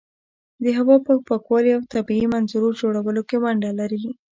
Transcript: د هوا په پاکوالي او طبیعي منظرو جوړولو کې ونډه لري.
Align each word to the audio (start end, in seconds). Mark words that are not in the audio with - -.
د 0.63 0.65
هوا 0.77 0.95
په 1.07 1.13
پاکوالي 1.29 1.71
او 1.77 1.81
طبیعي 1.93 2.25
منظرو 2.33 2.77
جوړولو 2.81 3.21
کې 3.29 3.37
ونډه 3.43 3.71
لري. 3.79 4.03